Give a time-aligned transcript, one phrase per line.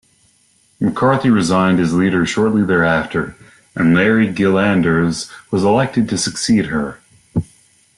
[0.79, 3.35] McCarthy resigned as leader shortly thereafter,
[3.75, 6.99] and Larry Gillanders was elected to succeed her.